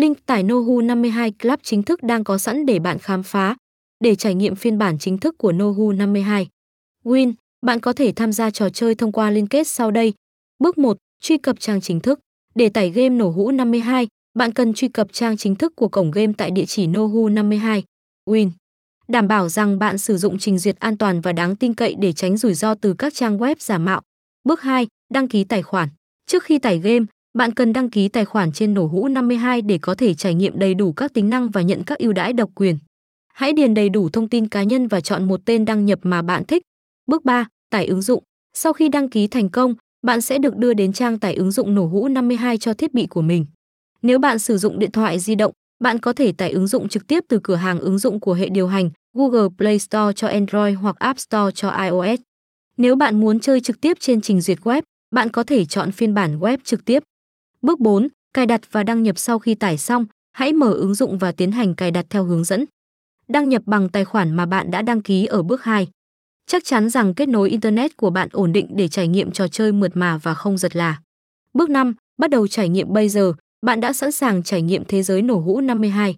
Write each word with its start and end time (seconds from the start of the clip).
Link 0.00 0.26
tải 0.26 0.42
Nohu 0.42 0.80
52 0.80 1.30
Club 1.30 1.60
chính 1.62 1.82
thức 1.82 2.02
đang 2.02 2.24
có 2.24 2.38
sẵn 2.38 2.66
để 2.66 2.78
bạn 2.78 2.98
khám 2.98 3.22
phá, 3.22 3.56
để 4.04 4.14
trải 4.14 4.34
nghiệm 4.34 4.54
phiên 4.54 4.78
bản 4.78 4.98
chính 4.98 5.18
thức 5.18 5.38
của 5.38 5.52
Nohu 5.52 5.92
52. 5.92 6.48
Win, 7.04 7.32
bạn 7.66 7.80
có 7.80 7.92
thể 7.92 8.12
tham 8.16 8.32
gia 8.32 8.50
trò 8.50 8.68
chơi 8.68 8.94
thông 8.94 9.12
qua 9.12 9.30
liên 9.30 9.46
kết 9.46 9.68
sau 9.68 9.90
đây. 9.90 10.14
Bước 10.58 10.78
1, 10.78 10.96
truy 11.22 11.38
cập 11.38 11.60
trang 11.60 11.80
chính 11.80 12.00
thức. 12.00 12.20
Để 12.54 12.68
tải 12.68 12.90
game 12.90 13.08
nổ 13.08 13.30
hũ 13.30 13.50
52, 13.50 14.08
bạn 14.34 14.52
cần 14.52 14.74
truy 14.74 14.88
cập 14.88 15.12
trang 15.12 15.36
chính 15.36 15.56
thức 15.56 15.76
của 15.76 15.88
cổng 15.88 16.10
game 16.10 16.32
tại 16.38 16.50
địa 16.50 16.66
chỉ 16.66 16.86
Nohu 16.86 17.28
52. 17.28 17.84
Win. 18.26 18.50
Đảm 19.08 19.28
bảo 19.28 19.48
rằng 19.48 19.78
bạn 19.78 19.98
sử 19.98 20.16
dụng 20.16 20.38
trình 20.38 20.58
duyệt 20.58 20.78
an 20.78 20.96
toàn 20.96 21.20
và 21.20 21.32
đáng 21.32 21.56
tin 21.56 21.74
cậy 21.74 21.94
để 21.94 22.12
tránh 22.12 22.36
rủi 22.36 22.54
ro 22.54 22.74
từ 22.74 22.94
các 22.94 23.14
trang 23.14 23.38
web 23.38 23.54
giả 23.58 23.78
mạo. 23.78 24.00
Bước 24.44 24.60
2, 24.60 24.86
đăng 25.10 25.28
ký 25.28 25.44
tài 25.44 25.62
khoản. 25.62 25.88
Trước 26.26 26.44
khi 26.44 26.58
tải 26.58 26.78
game, 26.78 27.06
bạn 27.34 27.54
cần 27.54 27.72
đăng 27.72 27.90
ký 27.90 28.08
tài 28.08 28.24
khoản 28.24 28.52
trên 28.52 28.74
nổ 28.74 28.86
hũ 28.86 29.08
52 29.08 29.62
để 29.62 29.78
có 29.78 29.94
thể 29.94 30.14
trải 30.14 30.34
nghiệm 30.34 30.58
đầy 30.58 30.74
đủ 30.74 30.92
các 30.92 31.14
tính 31.14 31.30
năng 31.30 31.50
và 31.50 31.62
nhận 31.62 31.82
các 31.84 31.98
ưu 31.98 32.12
đãi 32.12 32.32
độc 32.32 32.50
quyền. 32.54 32.78
Hãy 33.32 33.52
điền 33.52 33.74
đầy 33.74 33.88
đủ 33.88 34.08
thông 34.08 34.28
tin 34.28 34.48
cá 34.48 34.62
nhân 34.62 34.88
và 34.88 35.00
chọn 35.00 35.28
một 35.28 35.40
tên 35.44 35.64
đăng 35.64 35.86
nhập 35.86 35.98
mà 36.02 36.22
bạn 36.22 36.44
thích. 36.44 36.62
Bước 37.06 37.24
3, 37.24 37.46
tải 37.70 37.86
ứng 37.86 38.02
dụng. 38.02 38.22
Sau 38.54 38.72
khi 38.72 38.88
đăng 38.88 39.08
ký 39.08 39.26
thành 39.26 39.48
công, 39.48 39.74
bạn 40.02 40.20
sẽ 40.20 40.38
được 40.38 40.56
đưa 40.56 40.74
đến 40.74 40.92
trang 40.92 41.18
tải 41.18 41.34
ứng 41.34 41.50
dụng 41.50 41.74
nổ 41.74 41.86
hũ 41.86 42.08
52 42.08 42.58
cho 42.58 42.74
thiết 42.74 42.94
bị 42.94 43.06
của 43.06 43.22
mình. 43.22 43.46
Nếu 44.02 44.18
bạn 44.18 44.38
sử 44.38 44.58
dụng 44.58 44.78
điện 44.78 44.90
thoại 44.90 45.18
di 45.18 45.34
động, 45.34 45.52
bạn 45.80 45.98
có 45.98 46.12
thể 46.12 46.32
tải 46.32 46.50
ứng 46.50 46.66
dụng 46.66 46.88
trực 46.88 47.06
tiếp 47.06 47.24
từ 47.28 47.40
cửa 47.42 47.54
hàng 47.54 47.80
ứng 47.80 47.98
dụng 47.98 48.20
của 48.20 48.34
hệ 48.34 48.48
điều 48.48 48.68
hành 48.68 48.90
Google 49.16 49.48
Play 49.58 49.78
Store 49.78 50.12
cho 50.16 50.28
Android 50.28 50.76
hoặc 50.78 50.96
App 50.98 51.20
Store 51.20 51.52
cho 51.54 51.70
iOS. 51.70 52.20
Nếu 52.76 52.96
bạn 52.96 53.20
muốn 53.20 53.40
chơi 53.40 53.60
trực 53.60 53.80
tiếp 53.80 53.96
trên 54.00 54.20
trình 54.20 54.40
duyệt 54.40 54.58
web, 54.58 54.82
bạn 55.14 55.28
có 55.28 55.42
thể 55.42 55.64
chọn 55.64 55.92
phiên 55.92 56.14
bản 56.14 56.38
web 56.38 56.58
trực 56.64 56.84
tiếp. 56.84 57.02
Bước 57.62 57.80
4, 57.80 58.08
cài 58.34 58.46
đặt 58.46 58.60
và 58.72 58.82
đăng 58.82 59.02
nhập 59.02 59.18
sau 59.18 59.38
khi 59.38 59.54
tải 59.54 59.78
xong, 59.78 60.06
hãy 60.32 60.52
mở 60.52 60.72
ứng 60.72 60.94
dụng 60.94 61.18
và 61.18 61.32
tiến 61.32 61.52
hành 61.52 61.74
cài 61.74 61.90
đặt 61.90 62.06
theo 62.10 62.24
hướng 62.24 62.44
dẫn. 62.44 62.64
Đăng 63.28 63.48
nhập 63.48 63.62
bằng 63.66 63.88
tài 63.88 64.04
khoản 64.04 64.32
mà 64.32 64.46
bạn 64.46 64.70
đã 64.70 64.82
đăng 64.82 65.02
ký 65.02 65.26
ở 65.26 65.42
bước 65.42 65.62
2. 65.62 65.88
Chắc 66.46 66.64
chắn 66.64 66.90
rằng 66.90 67.14
kết 67.14 67.28
nối 67.28 67.50
internet 67.50 67.96
của 67.96 68.10
bạn 68.10 68.28
ổn 68.32 68.52
định 68.52 68.66
để 68.70 68.88
trải 68.88 69.08
nghiệm 69.08 69.30
trò 69.30 69.48
chơi 69.48 69.72
mượt 69.72 69.90
mà 69.94 70.18
và 70.18 70.34
không 70.34 70.58
giật 70.58 70.76
là. 70.76 71.00
Bước 71.54 71.70
5, 71.70 71.94
bắt 72.18 72.30
đầu 72.30 72.48
trải 72.48 72.68
nghiệm 72.68 72.92
bây 72.92 73.08
giờ, 73.08 73.32
bạn 73.66 73.80
đã 73.80 73.92
sẵn 73.92 74.12
sàng 74.12 74.42
trải 74.42 74.62
nghiệm 74.62 74.84
thế 74.84 75.02
giới 75.02 75.22
nổ 75.22 75.38
hũ 75.38 75.60
52. 75.60 76.16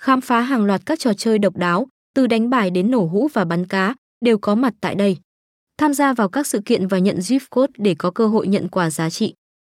Khám 0.00 0.20
phá 0.20 0.40
hàng 0.40 0.64
loạt 0.64 0.86
các 0.86 0.98
trò 0.98 1.12
chơi 1.12 1.38
độc 1.38 1.56
đáo, 1.56 1.86
từ 2.14 2.26
đánh 2.26 2.50
bài 2.50 2.70
đến 2.70 2.90
nổ 2.90 3.06
hũ 3.06 3.28
và 3.32 3.44
bắn 3.44 3.66
cá, 3.66 3.94
đều 4.24 4.38
có 4.38 4.54
mặt 4.54 4.74
tại 4.80 4.94
đây. 4.94 5.16
Tham 5.78 5.94
gia 5.94 6.12
vào 6.12 6.28
các 6.28 6.46
sự 6.46 6.60
kiện 6.64 6.86
và 6.86 6.98
nhận 6.98 7.18
gift 7.18 7.46
code 7.50 7.72
để 7.78 7.94
có 7.98 8.10
cơ 8.10 8.26
hội 8.26 8.46
nhận 8.46 8.68
quà 8.68 8.90
giá 8.90 9.10
trị. 9.10 9.34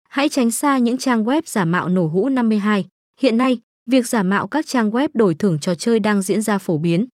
Hãy 0.10 0.30
tránh 0.30 0.52
xa 0.52 0.78
những 0.78 0.98
trang 0.98 1.24
web 1.24 1.42
giả 1.46 1.66
mạo 1.66 1.90
nổ 1.90 2.08
hũ 2.08 2.30
52. 2.30 2.86
Hiện 3.20 3.38
nay, 3.38 3.60
việc 3.86 4.08
giả 4.08 4.24
mạo 4.24 4.48
các 4.48 4.68
trang 4.68 4.92
web 4.92 5.10
đổi 5.14 5.36
thưởng 5.36 5.60
trò 5.60 5.76
chơi 5.76 6.00
đang 6.00 6.22
diễn 6.22 6.42
ra 6.42 6.58
phổ 6.58 6.78
biến. 6.78 7.06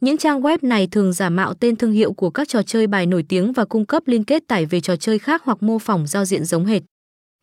Những 0.00 0.18
trang 0.18 0.40
web 0.40 0.58
này 0.62 0.86
thường 0.86 1.12
giả 1.12 1.30
mạo 1.30 1.54
tên 1.54 1.76
thương 1.76 1.92
hiệu 1.92 2.12
của 2.12 2.30
các 2.30 2.48
trò 2.48 2.62
chơi 2.62 2.86
bài 2.86 3.06
nổi 3.06 3.24
tiếng 3.28 3.52
và 3.52 3.64
cung 3.64 3.86
cấp 3.86 4.02
liên 4.06 4.24
kết 4.24 4.42
tải 4.48 4.66
về 4.66 4.80
trò 4.80 4.96
chơi 4.96 5.18
khác 5.18 5.42
hoặc 5.44 5.62
mô 5.62 5.78
phỏng 5.78 6.06
giao 6.06 6.24
diện 6.24 6.44
giống 6.44 6.64
hệt. 6.64 6.82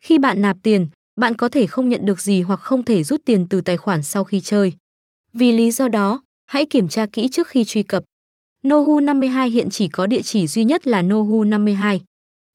Khi 0.04 0.18
bạn 0.18 0.42
nạp 0.42 0.56
tiền, 0.62 0.88
bạn 1.20 1.34
có 1.34 1.48
thể 1.48 1.66
không 1.66 1.88
nhận 1.88 2.06
được 2.06 2.20
gì 2.20 2.42
hoặc 2.42 2.60
không 2.60 2.82
thể 2.82 3.04
rút 3.04 3.20
tiền 3.24 3.46
từ 3.50 3.60
tài 3.60 3.76
khoản 3.76 4.02
sau 4.02 4.24
khi 4.24 4.40
chơi. 4.40 4.72
Vì 5.32 5.52
lý 5.52 5.70
do 5.70 5.88
đó, 5.88 6.22
hãy 6.46 6.66
kiểm 6.66 6.88
tra 6.88 7.06
kỹ 7.06 7.28
trước 7.28 7.48
khi 7.48 7.64
truy 7.64 7.82
cập. 7.82 8.04
Nohu 8.68 9.00
52 9.00 9.50
hiện 9.50 9.70
chỉ 9.70 9.88
có 9.88 10.06
địa 10.06 10.22
chỉ 10.22 10.46
duy 10.46 10.64
nhất 10.64 10.86
là 10.86 11.02
Nohu 11.02 11.44
52. 11.44 12.00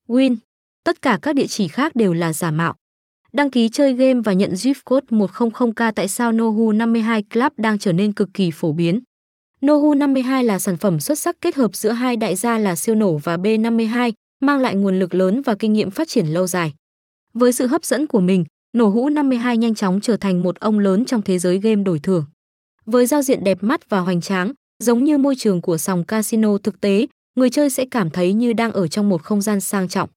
Win, 0.08 0.36
tất 0.84 1.02
cả 1.02 1.20
các 1.22 1.36
địa 1.36 1.48
chỉ 1.48 1.68
khác 1.68 1.96
đều 1.96 2.14
là 2.14 2.34
giả 2.34 2.52
mạo. 2.52 2.76
Đăng 3.34 3.52
ký 3.52 3.70
chơi 3.70 3.94
game 3.94 4.22
và 4.26 4.34
nhận 4.34 4.54
gift 4.54 4.82
code 4.86 5.06
100k 5.10 5.92
tại 5.96 6.08
sao 6.08 6.32
Nohu 6.32 6.72
52 6.72 7.24
Club 7.24 7.52
đang 7.58 7.80
trở 7.80 7.94
nên 7.94 8.14
cực 8.14 8.30
kỳ 8.34 8.52
phổ 8.52 8.72
biến. 8.72 9.00
Nohu 9.66 9.94
52 9.94 10.44
là 10.44 10.60
sản 10.60 10.78
phẩm 10.78 11.00
xuất 11.00 11.20
sắc 11.20 11.36
kết 11.42 11.56
hợp 11.56 11.76
giữa 11.76 11.92
hai 11.92 12.16
đại 12.16 12.36
gia 12.36 12.58
là 12.58 12.76
siêu 12.76 12.96
nổ 12.96 13.18
và 13.18 13.38
B52, 13.38 14.12
mang 14.42 14.60
lại 14.60 14.76
nguồn 14.76 15.00
lực 15.00 15.14
lớn 15.14 15.42
và 15.42 15.56
kinh 15.56 15.74
nghiệm 15.74 15.92
phát 15.92 16.08
triển 16.08 16.28
lâu 16.28 16.48
dài. 16.48 16.74
Với 17.34 17.54
sự 17.54 17.68
hấp 17.68 17.86
dẫn 17.86 18.08
của 18.08 18.20
mình, 18.20 18.46
nổ 18.74 18.88
hũ 18.88 19.10
52 19.10 19.58
nhanh 19.58 19.76
chóng 19.76 20.02
trở 20.02 20.18
thành 20.18 20.44
một 20.44 20.60
ông 20.60 20.80
lớn 20.80 21.06
trong 21.06 21.22
thế 21.22 21.40
giới 21.40 21.60
game 21.60 21.84
đổi 21.84 22.00
thưởng. 22.00 22.26
Với 22.86 23.06
giao 23.06 23.22
diện 23.22 23.44
đẹp 23.44 23.58
mắt 23.62 23.90
và 23.90 24.00
hoành 24.00 24.22
tráng, 24.22 24.54
giống 24.80 25.04
như 25.04 25.18
môi 25.18 25.36
trường 25.36 25.62
của 25.62 25.78
sòng 25.78 26.04
casino 26.04 26.58
thực 26.58 26.82
tế, 26.82 27.08
người 27.36 27.50
chơi 27.50 27.70
sẽ 27.70 27.86
cảm 27.92 28.10
thấy 28.10 28.34
như 28.34 28.54
đang 28.54 28.72
ở 28.72 28.88
trong 28.88 29.10
một 29.10 29.24
không 29.24 29.42
gian 29.42 29.62
sang 29.62 29.88
trọng. 29.88 30.10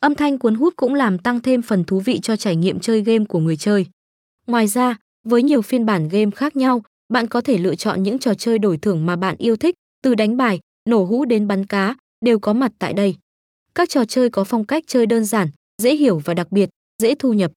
Âm 0.00 0.14
thanh 0.14 0.38
cuốn 0.38 0.54
hút 0.54 0.74
cũng 0.76 0.94
làm 0.94 1.18
tăng 1.18 1.40
thêm 1.40 1.62
phần 1.62 1.84
thú 1.84 2.00
vị 2.00 2.20
cho 2.22 2.36
trải 2.36 2.56
nghiệm 2.56 2.80
chơi 2.80 3.02
game 3.02 3.24
của 3.24 3.38
người 3.38 3.56
chơi. 3.56 3.86
Ngoài 4.46 4.66
ra, 4.66 4.96
với 5.24 5.42
nhiều 5.42 5.62
phiên 5.62 5.86
bản 5.86 6.08
game 6.08 6.30
khác 6.30 6.56
nhau, 6.56 6.82
bạn 7.08 7.26
có 7.26 7.40
thể 7.40 7.58
lựa 7.58 7.74
chọn 7.74 8.02
những 8.02 8.18
trò 8.18 8.34
chơi 8.34 8.58
đổi 8.58 8.78
thưởng 8.78 9.06
mà 9.06 9.16
bạn 9.16 9.36
yêu 9.38 9.56
thích, 9.56 9.74
từ 10.02 10.14
đánh 10.14 10.36
bài, 10.36 10.60
nổ 10.88 11.04
hũ 11.04 11.24
đến 11.24 11.48
bắn 11.48 11.66
cá, 11.66 11.94
đều 12.24 12.38
có 12.38 12.52
mặt 12.52 12.72
tại 12.78 12.92
đây. 12.92 13.16
Các 13.74 13.88
trò 13.88 14.04
chơi 14.04 14.30
có 14.30 14.44
phong 14.44 14.64
cách 14.64 14.84
chơi 14.86 15.06
đơn 15.06 15.24
giản, 15.24 15.48
dễ 15.82 15.96
hiểu 15.96 16.20
và 16.24 16.34
đặc 16.34 16.52
biệt, 16.52 16.70
dễ 17.02 17.14
thu 17.14 17.32
nhập. 17.32 17.52